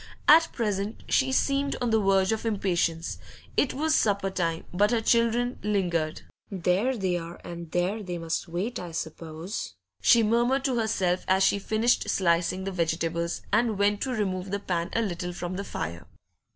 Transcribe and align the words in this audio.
At 0.27 0.51
present 0.51 1.03
she 1.09 1.31
seemed 1.31 1.75
on 1.79 1.91
the 1.91 2.01
verge 2.01 2.31
of 2.31 2.43
impatience; 2.43 3.19
it 3.55 3.71
was 3.75 3.93
supper 3.93 4.31
time, 4.31 4.65
but 4.73 4.89
her 4.89 4.99
children 4.99 5.59
lingered. 5.61 6.23
'There 6.49 6.97
they 6.97 7.17
are, 7.19 7.39
and 7.43 7.69
there 7.69 8.01
they 8.01 8.17
must 8.17 8.47
wait, 8.47 8.79
I 8.79 8.93
s'pose,' 8.93 9.75
she 10.01 10.23
murmured 10.23 10.63
to 10.65 10.79
herself 10.79 11.23
as 11.27 11.43
she 11.43 11.59
finished 11.59 12.09
slicing 12.09 12.63
the 12.63 12.71
vegetables 12.71 13.43
and 13.53 13.77
went 13.77 14.01
to 14.01 14.09
remove 14.09 14.49
the 14.49 14.57
pan 14.59 14.89
a 14.93 15.03
little 15.03 15.33
from 15.33 15.55
the 15.55 15.63
fire. 15.63 16.07